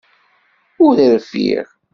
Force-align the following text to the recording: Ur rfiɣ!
Ur 0.85 0.95
rfiɣ! 1.15 1.65